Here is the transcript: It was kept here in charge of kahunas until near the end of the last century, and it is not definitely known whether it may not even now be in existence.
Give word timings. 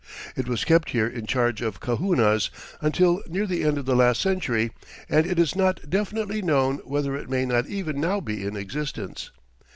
It 0.35 0.47
was 0.47 0.65
kept 0.65 0.89
here 0.89 1.05
in 1.05 1.27
charge 1.27 1.61
of 1.61 1.79
kahunas 1.79 2.49
until 2.81 3.21
near 3.27 3.45
the 3.45 3.63
end 3.63 3.77
of 3.77 3.85
the 3.85 3.95
last 3.95 4.19
century, 4.19 4.71
and 5.07 5.27
it 5.27 5.37
is 5.37 5.55
not 5.55 5.87
definitely 5.87 6.41
known 6.41 6.77
whether 6.85 7.15
it 7.15 7.29
may 7.29 7.45
not 7.45 7.67
even 7.67 8.01
now 8.01 8.19
be 8.19 8.43
in 8.43 8.55
existence. 8.57 9.29